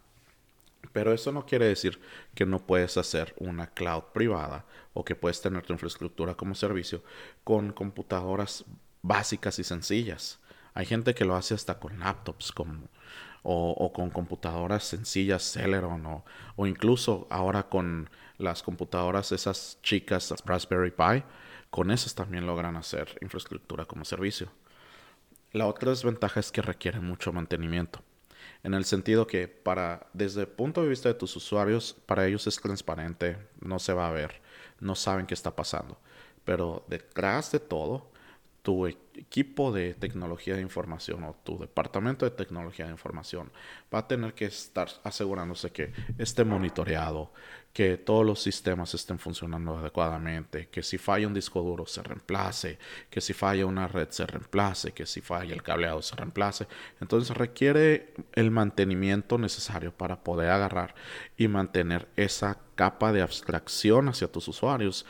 Pero 0.92 1.14
eso 1.14 1.32
no 1.32 1.46
quiere 1.46 1.66
decir 1.66 2.00
que 2.36 2.46
no 2.46 2.66
puedes 2.66 2.98
hacer 2.98 3.34
una 3.38 3.68
cloud 3.68 4.04
privada 4.14 4.66
o 4.94 5.06
que 5.06 5.16
puedes 5.16 5.42
tener 5.42 5.64
tu 5.66 5.74
infraestructura 5.74 6.36
como 6.36 6.56
servicio 6.56 7.04
con 7.44 7.72
computadoras 7.72 8.66
básicas 9.02 9.60
y 9.60 9.64
sencillas. 9.64 10.40
Hay 10.74 10.86
gente 10.86 11.14
que 11.14 11.26
lo 11.26 11.36
hace 11.36 11.54
hasta 11.54 11.80
con 11.80 12.00
laptops 12.00 12.54
o, 13.44 13.94
con 13.94 14.10
computadoras 14.10 14.84
sencillas, 14.84 15.44
Celeron 15.44 16.06
o, 16.06 16.68
incluso 16.68 17.28
ahora 17.30 17.64
con 17.64 18.10
las 18.38 18.64
computadoras 18.64 19.32
esas 19.32 19.80
chicas, 19.84 20.34
Raspberry 20.46 20.92
Pi, 20.92 21.24
con 21.70 21.92
esas 21.92 22.16
también 22.16 22.46
logran 22.46 22.76
hacer 22.76 23.18
infraestructura 23.22 23.86
como 23.86 24.06
servicio. 24.06 24.50
La 25.52 25.68
otra 25.68 25.92
desventaja 25.92 26.40
es 26.40 26.52
que 26.52 26.62
requiere 26.62 27.00
mucho 27.00 27.32
mantenimiento 27.32 28.02
en 28.64 28.74
el 28.74 28.86
sentido 28.86 29.28
que 29.28 29.48
para 29.48 30.08
desde 30.14 30.42
el 30.42 30.48
punto 30.48 30.82
de 30.82 30.90
vista 30.90 31.10
de 31.10 31.16
tus 31.16 31.36
usuarios, 31.36 31.96
para 32.06 32.26
ellos 32.26 32.48
es 32.48 32.60
transparente, 32.60 33.38
no 33.60 33.78
se 33.78 33.94
va 33.94 34.08
a 34.08 34.12
ver, 34.12 34.42
no 34.80 34.96
saben 34.96 35.26
qué 35.26 35.34
está 35.34 35.56
pasando. 35.56 35.98
Pero 36.46 36.86
detrás 36.88 37.52
de 37.52 37.60
todo, 37.60 38.10
tu 38.64 38.88
equipo 38.88 39.74
de 39.74 39.94
tecnología 39.94 40.56
de 40.56 40.62
información 40.62 41.26
o 41.26 41.36
tu 41.44 41.60
departamento 41.60 42.24
de 42.26 42.32
tecnología 42.32 42.86
de 42.86 42.92
información 42.92 43.52
va 43.94 44.00
a 44.00 44.08
tener 44.08 44.34
que 44.34 44.46
estar 44.46 44.88
asegurándose 45.04 45.72
que 45.72 45.92
esté 46.18 46.46
monitoreado, 46.46 47.34
que 47.74 47.98
todos 47.98 48.26
los 48.26 48.42
sistemas 48.42 48.94
estén 48.94 49.20
funcionando 49.20 49.78
adecuadamente, 49.78 50.70
que 50.70 50.82
si 50.82 50.98
falla 50.98 51.28
un 51.28 51.34
disco 51.34 51.62
duro 51.62 51.86
se 51.86 52.02
reemplace, 52.04 52.80
que 53.10 53.20
si 53.20 53.34
falla 53.34 53.66
una 53.66 53.90
red 53.90 54.08
se 54.12 54.26
reemplace, 54.26 54.94
que 54.94 55.06
si 55.06 55.20
falla 55.20 55.54
el 55.54 55.62
cableado 55.62 56.02
se 56.02 56.16
reemplace. 56.16 56.66
Entonces 57.02 57.36
requiere 57.36 58.14
el 58.32 58.50
mantenimiento 58.50 59.38
necesario 59.38 59.92
para 59.92 60.24
poder 60.24 60.50
agarrar 60.52 60.96
y 61.36 61.50
mantener 61.50 62.08
esa 62.16 62.60
capa 62.76 63.12
de 63.12 63.22
abstracción 63.22 64.08
hacia 64.08 64.32
tus 64.32 64.48
usuarios 64.48 65.06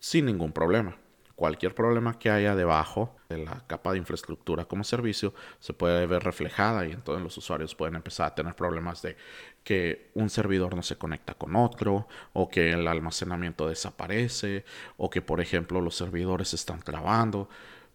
sin 0.00 0.24
ningún 0.24 0.52
problema 0.52 0.96
cualquier 1.38 1.72
problema 1.72 2.18
que 2.18 2.30
haya 2.30 2.56
debajo 2.56 3.14
de 3.28 3.38
la 3.38 3.62
capa 3.68 3.92
de 3.92 3.98
infraestructura 3.98 4.64
como 4.64 4.82
servicio 4.82 5.32
se 5.60 5.72
puede 5.72 6.04
ver 6.04 6.24
reflejada 6.24 6.84
y 6.84 6.90
entonces 6.90 7.22
los 7.22 7.38
usuarios 7.38 7.76
pueden 7.76 7.94
empezar 7.94 8.26
a 8.26 8.34
tener 8.34 8.56
problemas 8.56 9.02
de 9.02 9.16
que 9.62 10.10
un 10.14 10.30
servidor 10.30 10.74
no 10.74 10.82
se 10.82 10.96
conecta 10.96 11.34
con 11.34 11.54
otro 11.54 12.08
o 12.32 12.48
que 12.48 12.72
el 12.72 12.88
almacenamiento 12.88 13.68
desaparece 13.68 14.64
o 14.96 15.10
que 15.10 15.22
por 15.22 15.40
ejemplo 15.40 15.80
los 15.80 15.94
servidores 15.94 16.54
están 16.54 16.82
trabando 16.82 17.48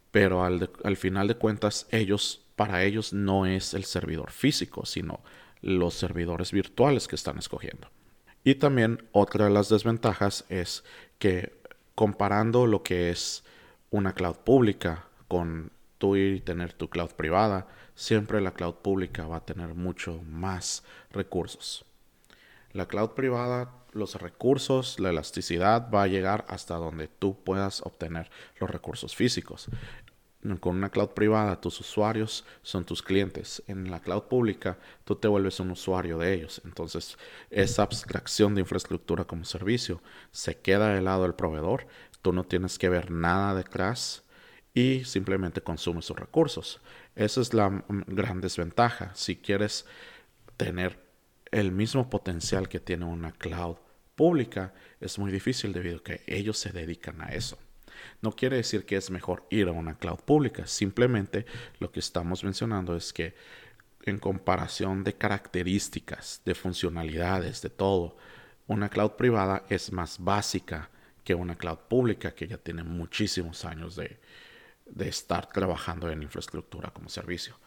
pero 0.10 0.46
al, 0.46 0.70
al 0.86 0.96
final 0.96 1.28
de 1.28 1.36
cuentas 1.36 1.86
ellos 1.92 2.46
para 2.56 2.84
ellos 2.84 3.12
no 3.12 3.46
es 3.46 3.74
el 3.74 3.84
servidor 3.84 4.32
físico 4.32 4.86
sino 4.86 5.20
los 5.62 5.96
servidores 5.96 6.54
virtuales 6.54 7.10
que 7.10 7.18
están 7.18 7.38
escogiendo. 7.38 7.90
Y 8.46 8.56
también 8.56 9.08
otra 9.12 9.46
de 9.46 9.52
las 9.52 9.70
desventajas 9.70 10.46
es 10.50 10.84
que 11.18 11.63
comparando 11.96 12.66
lo 12.68 12.84
que 12.84 13.10
es 13.10 13.44
una 13.92 14.14
cloud 14.14 14.38
pública 14.38 15.06
con 15.28 15.72
tú 15.98 16.16
ir 16.16 16.36
y 16.36 16.42
tener 16.42 16.74
tu 16.74 16.90
cloud 16.90 17.12
privada, 17.12 17.68
siempre 17.96 18.42
la 18.42 18.54
cloud 18.54 18.76
pública 18.76 19.28
va 19.28 19.38
a 19.38 19.46
tener 19.46 19.74
mucho 19.76 20.22
más 20.28 20.84
recursos. 21.12 21.86
La 22.72 22.88
cloud 22.88 23.12
privada, 23.12 23.72
los 23.92 24.20
recursos, 24.20 25.00
la 25.00 25.12
elasticidad 25.12 25.90
va 25.94 26.04
a 26.04 26.08
llegar 26.08 26.46
hasta 26.50 26.76
donde 26.76 27.08
tú 27.08 27.38
puedas 27.44 27.82
obtener 27.82 28.32
los 28.60 28.70
recursos 28.70 29.16
físicos 29.16 29.70
con 30.60 30.76
una 30.76 30.90
cloud 30.90 31.10
privada, 31.10 31.62
tus 31.62 31.80
usuarios 31.80 32.46
son 32.62 32.84
tus 32.84 33.02
clientes. 33.02 33.64
En 33.68 33.90
la 33.90 34.02
cloud 34.02 34.24
pública, 34.24 34.78
tú 35.06 35.16
te 35.16 35.28
vuelves 35.28 35.60
un 35.60 35.72
usuario 35.72 36.18
de 36.18 36.34
ellos. 36.34 36.62
Entonces, 36.66 37.18
esa 37.50 37.84
abstracción 37.84 38.54
de 38.54 38.62
infraestructura 38.62 39.24
como 39.24 39.46
servicio 39.46 40.02
se 40.32 40.58
queda 40.60 40.94
del 40.94 41.06
lado 41.06 41.24
del 41.24 41.36
proveedor. 41.36 41.88
Tú 42.22 42.34
no 42.34 42.44
tienes 42.44 42.78
que 42.78 42.90
ver 42.90 43.10
nada 43.12 43.56
detrás 43.56 44.24
y 44.74 45.06
simplemente 45.06 45.62
consumes 45.62 46.06
sus 46.06 46.18
recursos. 46.18 46.82
Esa 47.16 47.42
es 47.42 47.54
la 47.54 47.84
gran 48.08 48.42
desventaja. 48.42 49.12
Si 49.16 49.38
quieres 49.38 49.86
tener 50.58 51.00
el 51.52 51.72
mismo 51.72 52.10
potencial 52.10 52.68
que 52.68 52.80
tiene 52.80 53.06
una 53.06 53.32
cloud 53.32 53.78
pública, 54.16 54.74
es 55.00 55.18
muy 55.20 55.32
difícil 55.32 55.74
debido 55.74 55.98
a 55.98 56.04
que 56.04 56.22
ellos 56.28 56.58
se 56.58 56.72
dedican 56.72 57.22
a 57.22 57.28
eso. 57.28 57.58
No 58.22 58.32
quiere 58.32 58.58
decir 58.58 58.86
que 58.86 58.96
es 58.96 59.10
mejor 59.10 59.46
ir 59.50 59.68
a 59.68 59.72
una 59.72 59.98
cloud 59.98 60.20
pública, 60.20 60.68
simplemente 60.68 61.46
lo 61.80 61.92
que 61.92 62.00
estamos 62.00 62.44
mencionando 62.44 62.96
es 62.96 63.14
que 63.14 63.36
en 64.04 64.20
comparación 64.20 65.04
de 65.04 65.14
características, 65.14 66.42
de 66.46 66.56
funcionalidades, 66.56 67.62
de 67.62 67.70
todo, 67.70 68.18
una 68.68 68.90
cloud 68.90 69.12
privada 69.12 69.64
es 69.70 69.92
más 69.92 70.18
básica 70.20 70.90
que 71.24 71.36
una 71.36 71.56
cloud 71.56 71.80
pública 71.88 72.34
que 72.34 72.48
ya 72.48 72.58
tiene 72.58 72.84
muchísimos 72.84 73.64
años 73.66 73.96
de, 73.96 74.20
de 74.86 75.08
estar 75.08 75.48
trabajando 75.48 76.10
en 76.12 76.24
infraestructura 76.24 76.92
como 76.92 77.10
servicio. 77.10 77.58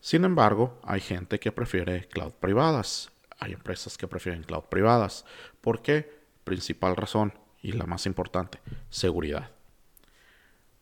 Sin 0.00 0.24
embargo, 0.24 0.80
hay 0.82 1.00
gente 1.00 1.38
que 1.38 1.52
prefiere 1.52 2.08
cloud 2.08 2.32
privadas. 2.32 3.12
Hay 3.38 3.52
empresas 3.52 3.96
que 3.96 4.08
prefieren 4.08 4.42
cloud 4.42 4.64
privadas. 4.64 5.24
¿Por 5.60 5.82
qué? 5.82 6.22
Principal 6.44 6.96
razón 6.96 7.32
y 7.62 7.72
la 7.72 7.86
más 7.86 8.06
importante, 8.06 8.60
seguridad. 8.90 9.50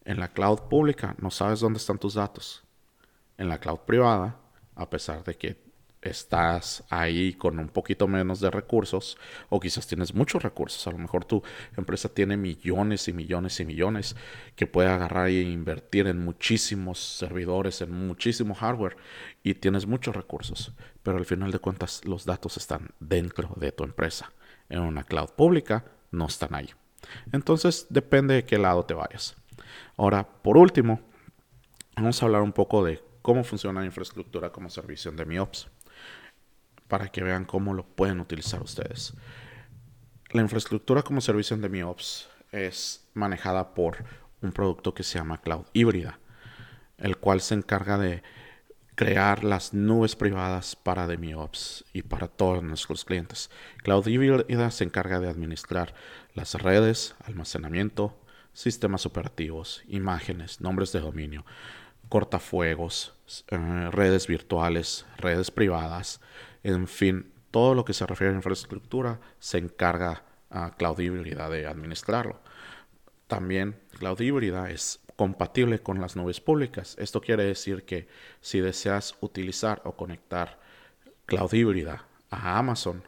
En 0.04 0.18
la 0.18 0.28
cloud 0.28 0.60
pública 0.68 1.14
no 1.18 1.30
sabes 1.30 1.60
dónde 1.60 1.78
están 1.78 1.98
tus 1.98 2.14
datos. 2.14 2.64
En 3.36 3.48
la 3.48 3.58
cloud 3.58 3.80
privada, 3.80 4.40
a 4.74 4.88
pesar 4.88 5.24
de 5.24 5.36
que 5.36 5.70
estás 6.02 6.82
ahí 6.88 7.34
con 7.34 7.58
un 7.58 7.68
poquito 7.68 8.08
menos 8.08 8.40
de 8.40 8.50
recursos 8.50 9.18
o 9.50 9.60
quizás 9.60 9.86
tienes 9.86 10.14
muchos 10.14 10.42
recursos, 10.42 10.86
a 10.86 10.92
lo 10.92 10.98
mejor 10.98 11.24
tu 11.24 11.42
empresa 11.76 12.08
tiene 12.08 12.36
millones 12.36 13.08
y 13.08 13.12
millones 13.12 13.60
y 13.60 13.64
millones 13.64 14.16
que 14.56 14.66
puede 14.66 14.88
agarrar 14.88 15.28
e 15.28 15.42
invertir 15.42 16.06
en 16.06 16.24
muchísimos 16.24 16.98
servidores, 16.98 17.82
en 17.82 17.92
muchísimo 17.92 18.54
hardware 18.54 18.96
y 19.42 19.54
tienes 19.54 19.86
muchos 19.86 20.16
recursos, 20.16 20.72
pero 21.02 21.18
al 21.18 21.26
final 21.26 21.50
de 21.50 21.58
cuentas 21.58 22.04
los 22.04 22.24
datos 22.24 22.56
están 22.56 22.90
dentro 23.00 23.50
de 23.56 23.72
tu 23.72 23.84
empresa. 23.84 24.32
En 24.68 24.80
una 24.80 25.04
cloud 25.04 25.30
pública 25.30 25.84
no 26.10 26.26
están 26.26 26.54
ahí. 26.54 26.70
Entonces 27.32 27.86
depende 27.90 28.34
de 28.34 28.44
qué 28.44 28.58
lado 28.58 28.84
te 28.84 28.94
vayas. 28.94 29.39
Ahora, 29.96 30.26
por 30.26 30.56
último, 30.56 31.00
vamos 31.96 32.22
a 32.22 32.26
hablar 32.26 32.42
un 32.42 32.52
poco 32.52 32.84
de 32.84 33.02
cómo 33.22 33.44
funciona 33.44 33.80
la 33.80 33.86
infraestructura 33.86 34.50
como 34.50 34.70
servicio 34.70 35.12
de 35.12 35.24
MIOPS, 35.24 35.68
para 36.88 37.08
que 37.08 37.22
vean 37.22 37.44
cómo 37.44 37.74
lo 37.74 37.84
pueden 37.84 38.20
utilizar 38.20 38.62
ustedes. 38.62 39.14
La 40.30 40.42
infraestructura 40.42 41.02
como 41.02 41.20
servicio 41.20 41.56
de 41.56 41.68
MIOPS 41.68 42.28
es 42.52 43.08
manejada 43.14 43.74
por 43.74 44.04
un 44.42 44.52
producto 44.52 44.94
que 44.94 45.02
se 45.02 45.18
llama 45.18 45.38
Cloud 45.38 45.66
Híbrida, 45.72 46.18
el 46.98 47.16
cual 47.16 47.40
se 47.40 47.54
encarga 47.54 47.98
de 47.98 48.22
crear 49.00 49.44
las 49.44 49.72
nubes 49.72 50.14
privadas 50.14 50.76
para 50.76 51.06
DemiOps 51.06 51.86
y 51.94 52.02
para 52.02 52.28
todos 52.28 52.62
nuestros 52.62 53.06
clientes. 53.06 53.50
Cloud 53.82 54.06
Híbrida 54.06 54.70
se 54.70 54.84
encarga 54.84 55.20
de 55.20 55.28
administrar 55.30 55.94
las 56.34 56.54
redes, 56.54 57.14
almacenamiento, 57.24 58.14
sistemas 58.52 59.06
operativos, 59.06 59.82
imágenes, 59.88 60.60
nombres 60.60 60.92
de 60.92 61.00
dominio, 61.00 61.44
cortafuegos, 62.08 63.14
eh, 63.48 63.88
redes 63.90 64.26
virtuales, 64.26 65.06
redes 65.16 65.50
privadas, 65.50 66.20
en 66.62 66.88
fin, 66.88 67.32
todo 67.50 67.74
lo 67.74 67.84
que 67.84 67.94
se 67.94 68.06
refiere 68.06 68.32
a 68.32 68.36
infraestructura 68.36 69.20
se 69.38 69.58
encarga 69.58 70.24
a 70.50 70.72
Cloud 70.76 70.98
Híbrida 70.98 71.48
de 71.48 71.66
administrarlo. 71.66 72.40
También 73.26 73.80
Cloud 73.98 74.20
Híbrida 74.20 74.70
es 74.70 75.00
compatible 75.16 75.80
con 75.80 76.00
las 76.00 76.16
nubes 76.16 76.40
públicas. 76.40 76.96
Esto 76.98 77.20
quiere 77.20 77.44
decir 77.44 77.84
que 77.84 78.08
si 78.40 78.60
deseas 78.60 79.14
utilizar 79.20 79.82
o 79.84 79.96
conectar 79.96 80.58
Cloud 81.26 81.52
Híbrida 81.52 82.06
a 82.30 82.58
Amazon 82.58 83.04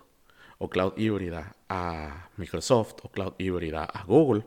o 0.59 0.71
Cloud 0.71 0.97
Híbrida 0.97 1.57
a 1.69 2.29
Microsoft 2.37 2.97
o 3.03 3.09
Cloud 3.09 3.35
Híbrida 3.39 3.85
a 3.85 4.05
Google, 4.05 4.45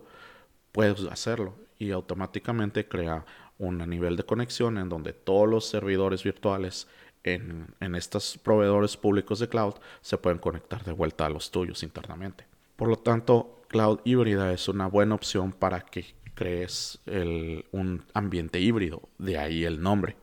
puedes 0.75 1.05
hacerlo 1.05 1.55
y 1.79 1.91
automáticamente 1.91 2.85
crea 2.85 3.25
un 3.57 3.77
nivel 3.89 4.17
de 4.17 4.25
conexión 4.25 4.77
en 4.77 4.89
donde 4.89 5.13
todos 5.13 5.47
los 5.47 5.65
servidores 5.65 6.21
virtuales 6.21 6.89
en, 7.23 7.95
estos 7.95 8.38
proveedores 8.38 8.97
públicos 8.97 9.39
de 9.39 9.47
cloud 9.47 9.75
se 10.01 10.17
pueden 10.17 10.38
conectar 10.38 10.83
de 10.83 10.91
vuelta 10.91 11.25
a 11.25 11.29
los 11.29 11.49
tuyos 11.49 11.81
internamente. 11.81 12.45
Por 12.75 12.89
lo 12.89 12.97
tanto, 12.97 13.61
cloud 13.69 14.01
híbrida 14.03 14.51
es 14.51 14.67
una 14.67 14.88
buena 14.88 15.15
opción 15.15 15.53
para 15.53 15.79
que 15.79 16.13
crees 16.33 16.99
un 17.71 18.03
ambiente 18.13 18.59
híbrido, 18.59 19.01
de 19.17 19.38
ahí 19.38 19.63
el 19.63 19.81
nombre. 19.81 20.17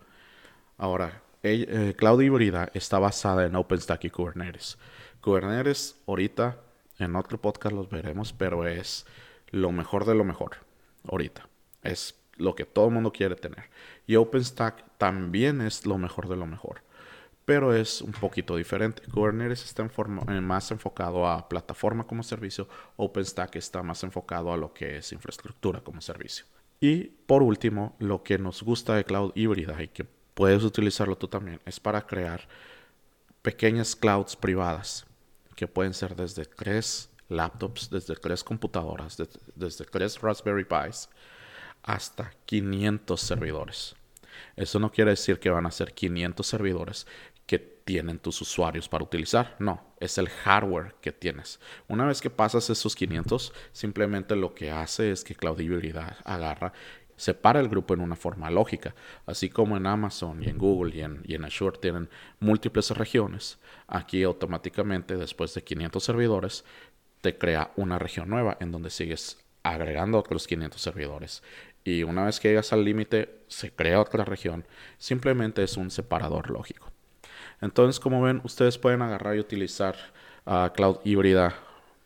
Ahora, 0.76 1.22
eh, 1.42 1.94
cloud 1.96 2.20
híbrida 2.20 2.70
está 2.74 2.98
basada 2.98 3.46
en 3.46 3.56
OpenStack 3.56 4.04
y 4.04 4.10
Kubernetes. 4.10 4.76
Kubernetes 5.22 5.98
ahorita 6.06 6.58
en 6.98 7.16
otro 7.16 7.40
podcast 7.40 7.74
los 7.74 7.88
veremos, 7.88 8.34
pero 8.34 8.66
es 8.66 9.06
lo 9.52 9.70
mejor 9.70 10.04
de 10.04 10.14
lo 10.14 10.24
mejor 10.24 10.56
ahorita. 11.08 11.48
Es 11.82 12.18
lo 12.36 12.54
que 12.54 12.64
todo 12.64 12.86
el 12.86 12.94
mundo 12.94 13.12
quiere 13.12 13.36
tener. 13.36 13.70
Y 14.06 14.16
OpenStack 14.16 14.98
también 14.98 15.60
es 15.60 15.86
lo 15.86 15.98
mejor 15.98 16.28
de 16.28 16.36
lo 16.36 16.46
mejor. 16.46 16.82
Pero 17.44 17.74
es 17.74 18.02
un 18.02 18.12
poquito 18.12 18.56
diferente. 18.56 19.02
Kubernetes 19.12 19.64
está 19.64 19.82
en 19.82 19.90
eh, 20.28 20.40
más 20.40 20.70
enfocado 20.70 21.28
a 21.28 21.48
plataforma 21.48 22.06
como 22.06 22.22
servicio. 22.22 22.68
OpenStack 22.96 23.56
está 23.56 23.82
más 23.82 24.02
enfocado 24.02 24.52
a 24.52 24.56
lo 24.56 24.72
que 24.72 24.98
es 24.98 25.12
infraestructura 25.12 25.80
como 25.80 26.00
servicio. 26.00 26.46
Y 26.80 27.04
por 27.04 27.42
último, 27.42 27.94
lo 27.98 28.22
que 28.22 28.38
nos 28.38 28.62
gusta 28.62 28.96
de 28.96 29.04
cloud 29.04 29.32
híbrida 29.34 29.80
y 29.82 29.88
que 29.88 30.04
puedes 30.34 30.64
utilizarlo 30.64 31.16
tú 31.16 31.28
también 31.28 31.60
es 31.66 31.78
para 31.78 32.06
crear 32.06 32.48
pequeñas 33.42 33.94
clouds 33.94 34.34
privadas 34.34 35.06
que 35.54 35.68
pueden 35.68 35.94
ser 35.94 36.16
desde 36.16 36.44
tres 36.44 37.11
laptops, 37.32 37.90
desde 37.90 38.14
tres 38.14 38.44
computadoras, 38.44 39.16
desde 39.54 39.84
tres 39.84 40.20
Raspberry 40.20 40.64
Pis 40.64 41.08
hasta 41.82 42.32
500 42.46 43.20
servidores. 43.20 43.96
Eso 44.56 44.78
no 44.78 44.90
quiere 44.90 45.10
decir 45.10 45.38
que 45.38 45.50
van 45.50 45.66
a 45.66 45.70
ser 45.70 45.92
500 45.92 46.46
servidores 46.46 47.06
que 47.46 47.58
tienen 47.58 48.18
tus 48.18 48.40
usuarios 48.40 48.88
para 48.88 49.04
utilizar. 49.04 49.56
No, 49.58 49.82
es 49.98 50.18
el 50.18 50.28
hardware 50.28 50.94
que 51.00 51.12
tienes. 51.12 51.60
Una 51.88 52.06
vez 52.06 52.20
que 52.20 52.30
pasas 52.30 52.70
esos 52.70 52.94
500, 52.94 53.52
simplemente 53.72 54.36
lo 54.36 54.54
que 54.54 54.70
hace 54.70 55.10
es 55.10 55.24
que 55.24 55.34
Cloud 55.34 55.60
Híbrida 55.60 56.18
agarra, 56.24 56.72
separa 57.16 57.60
el 57.60 57.68
grupo 57.68 57.94
en 57.94 58.00
una 58.00 58.16
forma 58.16 58.50
lógica. 58.50 58.94
Así 59.26 59.48
como 59.48 59.76
en 59.76 59.86
Amazon 59.86 60.42
y 60.42 60.48
en 60.48 60.58
Google 60.58 60.96
y 60.96 61.02
en, 61.02 61.22
y 61.24 61.34
en 61.34 61.44
Azure 61.44 61.78
tienen 61.80 62.08
múltiples 62.40 62.90
regiones, 62.90 63.58
aquí 63.86 64.22
automáticamente 64.22 65.16
después 65.16 65.52
de 65.54 65.62
500 65.62 66.02
servidores 66.02 66.64
te 67.22 67.38
crea 67.38 67.70
una 67.76 67.98
región 67.98 68.28
nueva 68.28 68.58
en 68.60 68.72
donde 68.72 68.90
sigues 68.90 69.38
agregando 69.62 70.18
otros 70.18 70.46
500 70.46 70.80
servidores. 70.80 71.42
Y 71.84 72.02
una 72.02 72.24
vez 72.24 72.38
que 72.38 72.48
llegas 72.48 72.72
al 72.72 72.84
límite, 72.84 73.42
se 73.48 73.72
crea 73.72 74.00
otra 74.00 74.24
región. 74.24 74.66
Simplemente 74.98 75.62
es 75.62 75.76
un 75.76 75.90
separador 75.90 76.50
lógico. 76.50 76.92
Entonces, 77.60 78.00
como 78.00 78.20
ven, 78.20 78.40
ustedes 78.44 78.76
pueden 78.76 79.02
agarrar 79.02 79.36
y 79.36 79.40
utilizar 79.40 79.96
uh, 80.46 80.68
Cloud 80.74 80.98
híbrida 81.04 81.54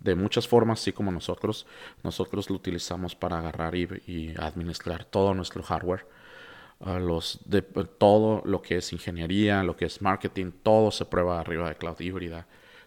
de 0.00 0.14
muchas 0.14 0.46
formas, 0.46 0.80
así 0.80 0.92
como 0.92 1.10
nosotros. 1.10 1.66
Nosotros 2.02 2.50
lo 2.50 2.56
utilizamos 2.56 3.14
para 3.14 3.38
agarrar 3.38 3.74
y, 3.74 4.34
administrar 4.38 5.04
todo 5.04 5.34
nuestro 5.34 5.62
hardware. 5.62 6.06
Uh, 6.78 6.98
los 6.98 7.40
de, 7.46 7.62
todo 7.62 8.42
lo 8.44 8.60
que 8.60 8.76
es 8.76 8.92
ingeniería, 8.92 9.62
lo 9.62 9.76
que 9.76 9.86
es 9.86 10.02
marketing, 10.02 10.52
todo 10.62 10.90
se 10.90 11.06
prueba 11.06 11.40
arriba 11.40 11.70
de 11.70 11.76
Cloud 11.76 12.00
híbrida 12.00 12.46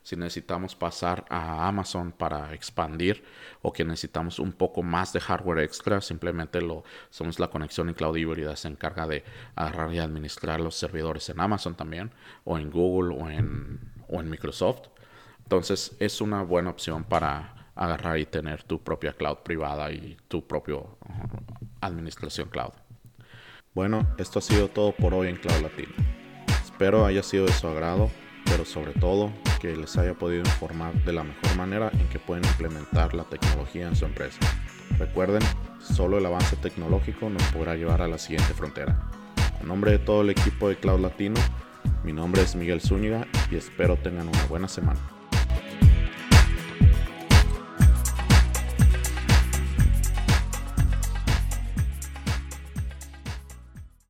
si 0.09 0.15
necesitamos 0.15 0.73
pasar 0.73 1.23
a 1.29 1.67
Amazon 1.67 2.11
para 2.11 2.55
expandir 2.55 3.23
o 3.61 3.71
que 3.71 3.85
necesitamos 3.85 4.39
un 4.39 4.53
poco 4.53 4.81
más 4.81 5.13
de 5.13 5.19
hardware 5.19 5.59
extra, 5.59 6.01
simplemente 6.01 6.61
lo 6.61 6.83
somos 7.11 7.37
la 7.37 7.49
conexión 7.51 7.89
en 7.89 7.93
cloud 7.93 8.17
híbrida 8.17 8.55
se 8.55 8.69
encarga 8.69 9.05
de 9.05 9.23
agarrar 9.53 9.93
y 9.93 9.99
administrar 9.99 10.61
los 10.61 10.73
servidores 10.73 11.29
en 11.29 11.39
Amazon 11.39 11.75
también 11.75 12.09
o 12.43 12.57
en 12.57 12.71
Google 12.71 13.15
o 13.21 13.29
en, 13.29 13.79
o 14.07 14.19
en 14.19 14.31
Microsoft. 14.31 14.87
Entonces 15.43 15.95
es 15.99 16.21
una 16.21 16.41
buena 16.41 16.71
opción 16.71 17.03
para 17.03 17.69
agarrar 17.75 18.17
y 18.17 18.25
tener 18.25 18.63
tu 18.63 18.81
propia 18.81 19.13
cloud 19.13 19.37
privada 19.43 19.91
y 19.91 20.17
tu 20.27 20.47
propia 20.47 20.77
uh, 20.77 20.87
administración 21.81 22.49
cloud. 22.49 22.73
Bueno, 23.75 24.15
esto 24.17 24.39
ha 24.39 24.41
sido 24.41 24.69
todo 24.69 24.91
por 24.91 25.13
hoy 25.13 25.27
en 25.27 25.35
Cloud 25.35 25.61
Latino. 25.61 25.93
Espero 26.63 27.05
haya 27.05 27.21
sido 27.21 27.45
de 27.45 27.53
su 27.53 27.67
agrado 27.67 28.09
pero 28.49 28.65
sobre 28.65 28.93
todo 28.93 29.31
que 29.61 29.75
les 29.75 29.97
haya 29.97 30.13
podido 30.13 30.41
informar 30.41 30.93
de 31.05 31.13
la 31.13 31.23
mejor 31.23 31.55
manera 31.55 31.91
en 31.93 32.07
que 32.09 32.19
pueden 32.19 32.43
implementar 32.45 33.13
la 33.13 33.23
tecnología 33.23 33.87
en 33.87 33.95
su 33.95 34.05
empresa. 34.05 34.39
Recuerden, 34.97 35.41
solo 35.81 36.17
el 36.17 36.25
avance 36.25 36.55
tecnológico 36.55 37.29
nos 37.29 37.43
podrá 37.43 37.75
llevar 37.75 38.01
a 38.01 38.07
la 38.07 38.17
siguiente 38.17 38.53
frontera. 38.53 38.99
En 39.61 39.67
nombre 39.67 39.91
de 39.91 39.99
todo 39.99 40.21
el 40.21 40.29
equipo 40.29 40.69
de 40.69 40.77
Cloud 40.77 40.99
Latino, 40.99 41.39
mi 42.03 42.13
nombre 42.13 42.41
es 42.41 42.55
Miguel 42.55 42.81
Zúñiga 42.81 43.27
y 43.51 43.55
espero 43.55 43.97
tengan 43.97 44.27
una 44.27 44.45
buena 44.45 44.67
semana. 44.67 44.99